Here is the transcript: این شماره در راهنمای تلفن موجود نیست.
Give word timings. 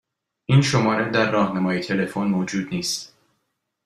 این 0.45 0.61
شماره 0.61 1.09
در 1.09 1.31
راهنمای 1.31 1.79
تلفن 1.79 2.23
موجود 2.23 2.73
نیست. 2.73 3.15